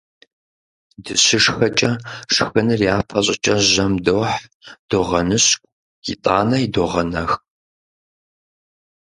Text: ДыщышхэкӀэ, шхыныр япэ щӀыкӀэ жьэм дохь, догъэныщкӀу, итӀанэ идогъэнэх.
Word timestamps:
ДыщышхэкӀэ, 1.03 1.91
шхыныр 2.33 2.81
япэ 2.95 3.19
щӀыкӀэ 3.25 3.55
жьэм 3.71 3.93
дохь, 4.05 4.35
догъэныщкӀу, 4.89 5.69
итӀанэ 6.11 6.57
идогъэнэх. 6.65 7.31